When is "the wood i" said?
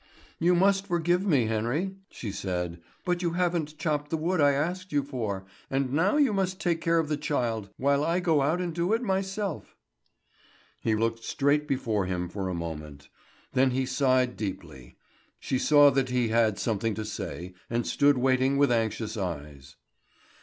4.09-4.53